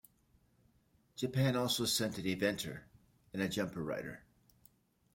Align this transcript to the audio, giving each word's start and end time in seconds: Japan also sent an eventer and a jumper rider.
Japan 1.15 1.55
also 1.55 1.85
sent 1.85 2.17
an 2.17 2.23
eventer 2.25 2.85
and 3.33 3.41
a 3.43 3.47
jumper 3.47 3.83
rider. 3.83 4.23